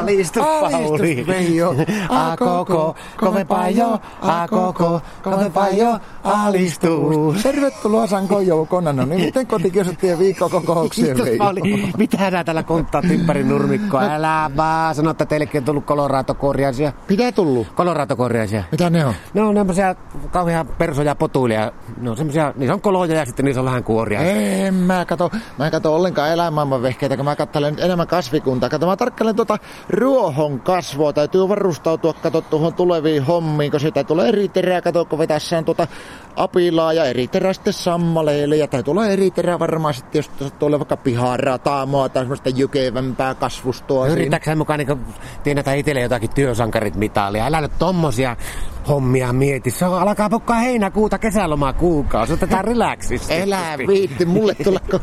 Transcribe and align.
Alistus, 0.00 0.44
Pauli. 0.44 1.24
Veijo. 1.26 1.74
A 2.08 2.36
koko, 2.36 2.96
kovempaa 3.16 3.68
jo. 3.68 4.00
A 4.22 4.48
koko, 4.48 5.00
kovempaa 5.22 5.68
jo. 5.68 5.98
Alistus. 6.24 7.42
Tervetuloa 7.42 8.06
Sanko 8.06 8.40
Joukona. 8.40 8.92
No 8.92 9.04
niin, 9.04 9.20
miten 9.20 9.46
kotikiusattiin 9.46 10.18
viikkokokoukseen, 10.18 11.06
Kiitos, 11.06 11.24
Veijo? 11.24 11.38
Pauli. 11.38 11.92
Mitä 11.96 12.30
nää 12.30 12.44
täällä 12.44 12.62
konttaa 12.62 13.02
Timpparin 13.02 13.48
nurmikkoa? 13.48 14.02
Älä 14.02 14.50
vaan 14.56 14.94
sano, 14.94 15.10
että 15.10 15.26
teillekin 15.26 15.58
on 15.60 15.64
tullut 15.64 15.84
koloraatokorjaisia. 15.84 16.92
Mitä 17.08 17.32
tullut? 17.32 17.66
Koloraatokorjaisia. 17.74 18.64
Mitä 18.72 18.90
ne 18.90 19.06
on? 19.06 19.14
Ne 19.34 19.42
on 19.42 19.54
semmosia 19.54 19.94
kauhean 20.30 20.66
persoja 20.66 21.14
potuilia. 21.14 21.72
Ne 22.00 22.10
on 22.10 22.16
semmosia, 22.16 22.52
niissä 22.56 22.74
on 22.74 22.80
koloja 22.80 23.14
ja 23.14 23.26
sitten 23.26 23.44
niissä 23.44 23.60
on 23.60 23.64
vähän 23.64 23.84
kuoria. 23.84 24.20
En 24.20 24.74
mä 24.74 25.04
kato, 25.04 25.30
mä 25.58 25.64
en 25.66 25.72
kato 25.72 25.94
ollenkaan 25.94 26.30
eläinmaailman 26.30 26.82
vehkeitä, 26.82 27.16
kun 27.16 27.24
mä 27.24 27.36
katselen 27.36 27.74
nyt 27.74 27.84
enemmän 27.84 28.06
kasvikuntaa. 28.06 28.68
Kato, 28.68 28.86
mä 28.86 28.96
tarkkailen 29.16 29.36
tuota 29.36 29.58
ruohon 29.88 30.60
kasvua. 30.60 31.12
Täytyy 31.12 31.48
varustautua, 31.48 32.12
kato 32.12 32.40
tuohon 32.40 32.74
tuleviin 32.74 33.24
hommiin, 33.24 33.70
kun 33.70 33.80
sitä 33.80 34.04
tulee 34.04 34.28
eri 34.28 34.48
terää, 34.48 34.82
kato, 34.82 35.04
kun 35.04 35.18
vetässään 35.18 35.64
tuota 35.64 35.86
apilaa 36.36 36.92
ja 36.92 37.04
eri 37.04 37.28
terää 37.28 37.52
sitten 37.52 37.72
sammaleille. 37.72 38.56
Ja 38.56 38.66
täytyy 38.66 38.90
olla 38.90 39.06
eri 39.06 39.30
terää 39.30 39.58
varmaan 39.58 39.94
sitten, 39.94 40.18
jos 40.18 40.52
tulee 40.58 40.78
vaikka 40.78 40.96
piharataamoa 40.96 42.08
tai 42.08 42.22
semmoista 42.22 42.48
jykevämpää 42.48 43.34
kasvustoa. 43.34 44.04
siinä. 44.04 44.20
Yrittääkö 44.20 44.44
sä 44.44 44.56
mukaan 44.56 44.78
niin 44.78 45.06
tienata 45.42 45.72
itselle 45.72 46.00
jotakin 46.00 46.30
työsankarit 46.34 46.96
mitalia? 46.96 47.46
Älä 47.46 47.60
nyt 47.60 47.78
tommosia 47.78 48.36
hommia 48.88 49.32
mieti. 49.32 49.70
Se 49.70 49.84
on, 49.84 50.02
alkaa 50.02 50.30
pukkaa 50.30 50.56
heinäkuuta 50.56 51.18
kesäloma 51.18 51.72
kuukausi. 51.72 52.32
Otetaan 52.32 52.64
relaxista. 52.64 53.34
Elää 53.34 53.78
viitti, 53.78 54.24
mulle 54.24 54.54
tulla, 54.54 54.80
kun 54.90 55.00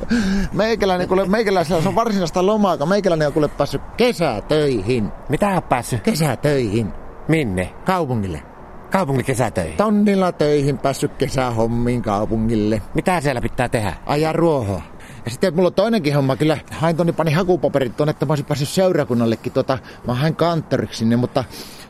meikäläinen, 0.53 1.07
kuule, 1.07 1.25
meikäläisellä 1.25 1.81
se 1.81 1.88
on 1.88 1.95
varsinaista 1.95 2.45
lomaa, 2.45 2.77
kun 2.77 2.89
meikäläinen 2.89 3.27
on 3.27 3.33
kuule 3.33 3.47
päässyt 3.47 3.81
kesätöihin. 3.97 5.11
Mitä 5.29 5.47
on 5.47 5.63
päässyt? 5.63 6.02
Kesätöihin. 6.02 6.93
Minne? 7.27 7.73
Kaupungille. 7.85 8.43
Kaupungin 8.91 9.25
kesätöihin. 9.25 9.77
Tonnilla 9.77 10.31
töihin 10.31 10.77
päässyt 10.77 11.11
kesähommiin 11.17 12.02
kaupungille. 12.02 12.81
Mitä 12.93 13.21
siellä 13.21 13.41
pitää 13.41 13.69
tehdä? 13.69 13.93
Ajaa 14.05 14.33
ruohoa. 14.33 14.81
Ja 15.25 15.31
sitten 15.31 15.55
mulla 15.55 15.67
on 15.67 15.73
toinenkin 15.73 16.15
homma, 16.15 16.36
kyllä 16.36 16.58
hain 16.71 16.97
tonne 16.97 17.13
pani 17.13 17.31
hakupaperit 17.31 17.97
tonne, 17.97 18.11
että 18.11 18.25
mä 18.25 18.31
olisin 18.31 18.45
päässyt 18.45 18.69
seurakunnallekin 18.69 19.53
tota, 19.53 19.77
mä 20.08 20.13
hain 20.13 20.36
kanttoriksi 20.36 20.97
sinne, 20.97 21.15
mutta 21.15 21.43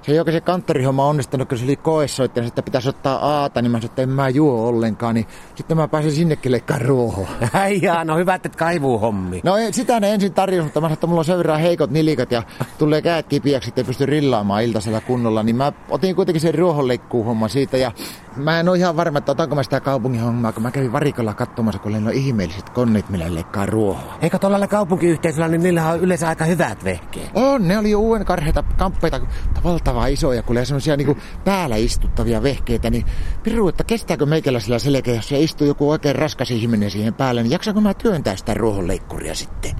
se 0.03 0.11
ei 0.11 0.19
oikein 0.19 0.35
se 0.35 0.41
kanttorihomma 0.41 1.07
onnistunut, 1.07 1.49
kun 1.49 1.57
se 1.57 1.63
oli 1.63 1.75
koessoittanut, 1.75 2.47
että 2.47 2.61
pitäisi 2.61 2.89
ottaa 2.89 3.15
aata, 3.15 3.61
niin 3.61 3.71
mä 3.71 3.77
sanoin, 3.77 3.91
että 3.91 4.01
en 4.01 4.09
mä 4.09 4.29
juo 4.29 4.67
ollenkaan, 4.67 5.15
niin 5.15 5.27
sitten 5.55 5.77
mä 5.77 5.87
pääsin 5.87 6.11
sinnekin 6.11 6.51
leikkaan 6.51 6.81
ruohoa. 6.81 7.27
Äijaa, 7.53 8.05
no 8.05 8.17
hyvä, 8.17 8.35
että 8.35 8.47
et 8.47 8.55
kaivuu 8.55 8.99
hommi. 8.99 9.41
No 9.43 9.53
sitä 9.71 9.99
ne 9.99 10.13
ensin 10.13 10.33
tarjosi, 10.33 10.63
mutta 10.63 10.81
mä 10.81 10.85
sanoin, 10.85 10.93
että 10.93 11.07
mulla 11.07 11.19
on 11.19 11.25
sen 11.25 11.37
verran 11.37 11.59
heikot 11.59 11.91
nilikat 11.91 12.31
ja 12.31 12.43
tulee 12.77 13.01
käät 13.01 13.27
kipiäksi, 13.27 13.69
että 13.69 13.81
ei 13.81 13.85
pysty 13.85 14.05
rillaamaan 14.05 14.63
iltasella 14.63 15.01
kunnolla. 15.01 15.43
Niin 15.43 15.55
mä 15.55 15.73
otin 15.89 16.15
kuitenkin 16.15 16.41
sen 16.41 16.55
ruohonleikkuuhomman 16.55 17.49
siitä 17.49 17.77
ja 17.77 17.91
mä 18.35 18.59
en 18.59 18.69
ole 18.69 18.77
ihan 18.77 18.95
varma, 18.95 19.17
että 19.17 19.31
otanko 19.31 19.55
mä 19.55 19.63
sitä 19.63 19.79
kaupungin 19.79 20.21
hommaa, 20.21 20.51
kun 20.51 20.63
mä 20.63 20.71
kävin 20.71 20.91
varikolla 20.91 21.33
katsomassa, 21.33 21.79
kun 21.79 21.91
niillä 21.91 22.09
on 22.09 22.13
ihmeelliset 22.13 22.69
konnit, 22.69 23.09
millä 23.09 23.35
leikkaa 23.35 23.65
ruohoa. 23.65 24.17
Eikö 24.21 24.39
tuolla 24.39 24.67
kaupunkiyhteisöllä, 24.67 25.47
niin 25.47 25.63
niillä 25.63 25.89
on 25.89 25.99
yleensä 25.99 26.27
aika 26.27 26.45
hyvät 26.45 26.83
vehkeet. 26.83 27.31
On, 27.33 27.67
ne 27.67 27.77
oli 27.77 27.91
jo 27.91 27.99
uuden 27.99 28.25
karheita 28.25 28.63
kamppeita, 28.77 29.19
valtavaa 29.63 30.07
isoja, 30.07 30.43
kun 30.43 30.65
semmoisia 30.65 30.97
niinku 30.97 31.17
päällä 31.45 31.75
istuttavia 31.75 32.43
vehkeitä, 32.43 32.89
niin 32.89 33.05
piru, 33.43 33.67
että 33.67 33.83
kestääkö 33.83 34.25
meikäläisellä 34.25 34.79
selkeä, 34.79 35.15
jos 35.15 35.27
se 35.27 35.39
istuu 35.39 35.67
joku 35.67 35.89
oikein 35.89 36.15
raskas 36.15 36.51
ihminen 36.51 36.91
siihen 36.91 37.13
päälle, 37.13 37.43
niin 37.43 37.51
jaksaako 37.51 37.81
mä 37.81 37.93
työntää 37.93 38.35
sitä 38.35 38.53
ruohonleikkuria 38.53 39.35
sitten? 39.35 39.71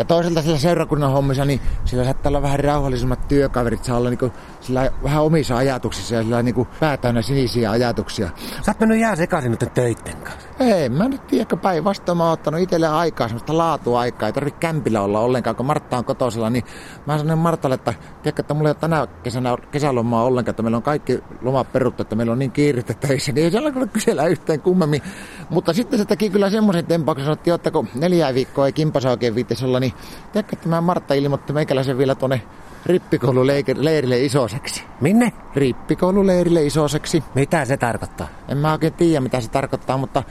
Ja 0.00 0.04
toisaalta 0.04 0.42
sillä 0.42 0.58
seurakunnan 0.58 1.10
hommissa, 1.10 1.44
niin 1.44 1.60
sillä 1.84 2.04
saattaa 2.04 2.30
olla 2.30 2.42
vähän 2.42 2.60
rauhallisemmat 2.60 3.28
työkaverit, 3.28 3.84
saa 3.84 3.96
olla 3.96 4.10
niinku, 4.10 4.32
sillä 4.60 4.90
vähän 5.02 5.22
omissa 5.22 5.56
ajatuksissa 5.56 6.14
ja 6.14 6.22
sillä 6.22 6.42
niinku 6.42 6.68
päätäynnä 6.80 7.22
sinisiä 7.22 7.70
ajatuksia. 7.70 8.30
Sä 8.62 8.70
oot 8.70 8.80
mennyt 8.80 8.98
jää 8.98 9.16
sekaisin 9.16 9.50
nyt 9.50 9.74
töitten 9.74 10.16
kanssa. 10.16 10.48
Ei, 10.60 10.88
mä 10.88 11.08
nyt 11.08 11.26
tiedä, 11.26 11.56
päinvastoin 11.56 12.18
mä 12.18 12.24
oon 12.24 12.32
ottanut 12.32 12.60
itselle 12.60 12.88
aikaa, 12.88 13.28
semmoista 13.28 13.58
laatuaikaa. 13.58 14.26
Ei 14.26 14.32
tarvitse 14.32 14.60
kämpillä 14.60 15.00
olla 15.00 15.20
ollenkaan, 15.20 15.56
kun 15.56 15.66
Martta 15.66 15.98
on 15.98 16.04
kotosella, 16.04 16.50
niin 16.50 16.64
mä 17.06 17.18
sanoin 17.18 17.38
Martalle, 17.38 17.74
että 17.74 17.94
tiedätkö, 18.22 18.42
että 18.42 18.54
mulla 18.54 18.68
ei 18.68 18.70
ole 18.70 18.80
tänä 18.80 19.06
kesänä 19.22 19.56
kesälomaa 19.70 20.24
ollenkaan, 20.24 20.50
että 20.50 20.62
meillä 20.62 20.76
on 20.76 20.82
kaikki 20.82 21.24
lomat 21.42 21.72
peruttu, 21.72 22.02
että 22.02 22.16
meillä 22.16 22.32
on 22.32 22.38
niin 22.38 22.52
kiirettä 22.52 22.94
töissä, 22.94 23.32
niin 23.32 23.44
ei 23.44 23.50
siellä 23.50 23.70
kyllä 23.70 23.86
kysellä 23.86 24.26
yhteen 24.26 24.60
kummemmin. 24.60 25.02
Mutta 25.50 25.72
sitten 25.72 25.98
se 25.98 26.04
teki 26.04 26.30
kyllä 26.30 26.50
semmoisen 26.50 26.86
tempauksen, 26.86 27.24
sanottiin, 27.24 27.54
että 27.54 27.70
kun 27.70 27.88
neljä 27.94 28.34
viikkoa 28.34 28.66
ei 28.66 28.72
kimpasa 28.72 29.10
oikein 29.10 29.34
viittisi 29.34 29.64
olla, 29.64 29.80
niin 29.80 29.92
tiedätkö, 30.32 30.56
että 30.56 30.68
mä 30.68 30.80
Martta 30.80 31.14
ilmoitti 31.14 31.52
meikäläisen 31.52 31.98
vielä 31.98 32.14
tuonne 32.14 32.42
rippikoululeirille 32.86 34.24
isoseksi. 34.24 34.84
Minne? 35.00 35.32
Rippikoululeirille 35.56 36.66
isoseksi. 36.66 37.24
Mitä 37.34 37.64
se 37.64 37.76
tarkoittaa? 37.76 38.28
En 38.48 38.58
mä 38.58 38.72
oikein 38.72 38.92
tiedä, 38.92 39.20
mitä 39.20 39.40
se 39.40 39.50
tarkoittaa, 39.50 39.96
mutta 39.96 40.22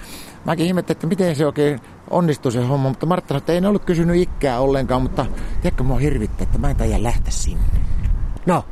mäkin 0.45 0.65
ihmettelin, 0.65 0.95
että 0.97 1.07
miten 1.07 1.35
se 1.35 1.45
oikein 1.45 1.79
onnistuu 2.09 2.51
se 2.51 2.65
homma. 2.65 2.89
Mutta 2.89 3.05
Martta 3.05 3.27
sanoi, 3.27 3.37
että 3.37 3.53
ei 3.53 3.61
ne 3.61 3.67
ollut 3.67 3.85
kysynyt 3.85 4.15
ikää 4.21 4.59
ollenkaan, 4.59 5.01
mutta 5.01 5.25
tiedätkö, 5.61 5.83
mua 5.83 5.97
hirvittää, 5.97 6.43
että 6.43 6.57
mä 6.57 6.69
en 6.69 6.75
taida 6.75 7.03
lähteä 7.03 7.31
sinne. 7.31 7.63
No, 8.45 8.63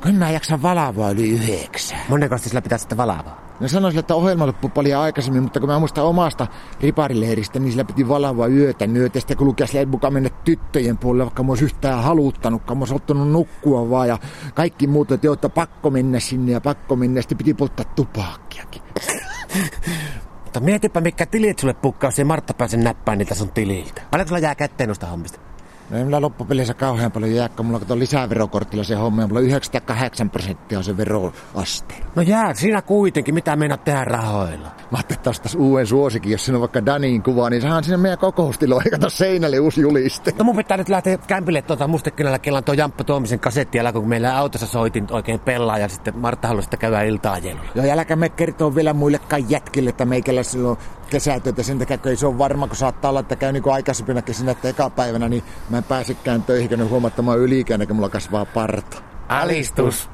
Kyllä 0.00 0.18
mä 0.18 0.30
jaksan 0.30 0.62
valavaa 0.62 1.10
yli 1.10 1.28
yhdeksän. 1.28 1.98
monenkosti 2.08 2.48
sillä 2.48 2.62
pitää 2.62 2.78
sitten 2.78 2.98
valavaa. 2.98 3.51
Ne 3.62 3.68
sanoisivat, 3.68 4.02
että 4.02 4.14
ohjelma 4.14 4.46
loppui 4.46 4.70
paljon 4.70 5.00
aikaisemmin, 5.00 5.42
mutta 5.42 5.60
kun 5.60 5.68
mä 5.68 5.78
muistan 5.78 6.04
omasta 6.04 6.46
riparileiristä, 6.80 7.58
niin 7.58 7.70
sillä 7.70 7.84
piti 7.84 8.08
valavaa 8.08 8.46
yötä 8.46 8.86
myötä. 8.86 9.18
Sitten 9.20 9.36
kun 9.36 9.46
lukea 9.46 9.66
sillä 9.66 9.86
mukaan 9.86 10.12
mennä 10.12 10.30
tyttöjen 10.44 10.98
puolelle, 10.98 11.24
vaikka 11.24 11.42
mä 11.42 11.52
yhtään 11.62 12.02
haluttanutkaan. 12.02 12.78
Mä 12.78 12.84
ottanut 12.94 13.30
nukkua 13.30 13.90
vaan 13.90 14.08
ja 14.08 14.18
kaikki 14.54 14.86
muut, 14.86 15.12
että 15.12 15.26
joo, 15.26 15.34
että 15.34 15.48
pakko 15.48 15.90
mennä 15.90 16.20
sinne 16.20 16.52
ja 16.52 16.60
pakko 16.60 16.96
mennä. 16.96 17.20
Sitten 17.20 17.38
piti 17.38 17.54
polttaa 17.54 17.84
tupakkiakin. 17.84 18.82
Mutta 20.44 20.60
mietipä, 20.60 21.00
mikä 21.00 21.26
tilit 21.26 21.58
sulle 21.58 21.74
pukkaa, 21.74 22.08
jos 22.08 22.18
ei 22.18 22.24
Martta 22.24 22.54
pääse 22.54 22.76
näppään 22.76 23.18
niitä 23.18 23.34
sun 23.34 23.52
tililtä. 23.52 24.02
Paljonko 24.10 24.28
sulla 24.28 24.38
jää 24.38 24.54
kätteen 24.54 24.88
noista 24.88 25.06
hommista? 25.06 25.51
No 25.92 25.98
ei 25.98 26.04
mulla 26.04 26.20
loppupeleissä 26.20 26.74
kauhean 26.74 27.12
paljon 27.12 27.34
jää, 27.34 27.48
kun 27.48 27.66
mulla 27.66 27.78
kato 27.78 27.98
lisäverokortilla 27.98 28.84
se 28.84 28.94
homma, 28.94 29.26
mulla 29.26 29.40
98 29.40 30.30
prosenttia 30.30 30.78
on 30.78 30.84
se 30.84 30.96
veroaste. 30.96 31.94
No 32.14 32.22
jää, 32.22 32.54
siinä 32.54 32.82
kuitenkin. 32.82 33.34
Mitä 33.34 33.56
meinaat 33.56 33.84
tehdä 33.84 34.04
rahoilla? 34.04 34.70
Mä 34.92 34.98
ajattelin, 34.98 35.18
että 35.18 35.30
ostais 35.30 35.54
uuden 35.54 35.86
suosikin, 35.86 36.32
jos 36.32 36.44
siinä 36.44 36.56
on 36.56 36.60
vaikka 36.60 36.86
Danin 36.86 37.22
kuva, 37.22 37.50
niin 37.50 37.62
saadaan 37.62 37.84
sinne 37.84 37.96
meidän 37.96 38.18
kokoustiloihin, 38.18 38.90
kato 38.90 39.10
seinälle 39.20 39.60
uusi 39.60 39.80
juliste. 39.80 40.34
No 40.38 40.44
mun 40.44 40.56
pitää 40.56 40.76
nyt 40.76 40.88
lähteä 40.88 41.18
kämpille 41.18 41.62
tuota 41.62 41.88
mustekynällä 41.88 42.38
kellan 42.38 42.64
tuo 42.64 42.74
Jamppa 42.74 43.04
Tuomisen 43.04 43.40
kasetti, 43.40 43.78
ja 43.78 43.92
kun 43.92 44.08
meillä 44.08 44.36
autossa 44.36 44.66
soitin 44.66 45.06
oikein 45.10 45.40
pelaa, 45.40 45.78
ja 45.78 45.88
sitten 45.88 46.18
Martta 46.18 46.48
halusi 46.48 46.64
sitten 46.64 46.78
käydä 46.78 47.02
iltaa 47.02 47.32
ajelulla. 47.32 47.70
Joo, 47.74 47.86
ja 47.86 47.92
äläkä 47.92 48.16
me 48.16 48.28
kertoo 48.28 48.74
vielä 48.74 48.92
muillekaan 48.92 49.50
jätkille, 49.50 49.90
että 49.90 50.04
meikällä 50.04 50.42
silloin 50.42 50.78
kesätyötä 51.10 51.62
sen 51.62 51.78
takia, 51.78 51.98
kun 51.98 52.10
ei 52.10 52.16
se 52.16 52.26
ole 52.26 52.38
varma, 52.38 52.66
kun 52.66 52.76
saattaa 52.76 53.08
olla, 53.08 53.20
että 53.20 53.36
käy 53.36 53.52
niin 53.52 53.62
kuin 53.62 53.74
aikaisempina 53.74 54.22
kesinä, 54.22 54.52
että 54.52 54.68
eka 54.68 54.90
päivänä, 54.90 55.28
niin 55.28 55.42
mä 55.70 55.78
en 55.78 55.84
pääsekään 55.84 56.42
töihin, 56.42 56.68
kun 56.68 56.90
huomattamaan 56.90 57.38
yliikään, 57.38 57.86
kun 57.86 57.96
mulla 57.96 58.08
kasvaa 58.08 58.44
parta. 58.44 59.02
Alistus! 59.28 60.10